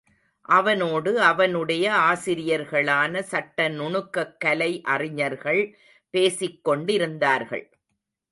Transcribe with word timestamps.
அவனோடு 0.49 1.21
அவனுடைய 1.21 1.93
ஆசிரியர்களான 1.93 3.23
சட்டநுணுக்கக்கலை 3.31 4.81
அறிஞர்கள் 4.81 5.77
பேசிக் 6.09 6.63
கொண்டிருந்தார்கள். 6.63 7.65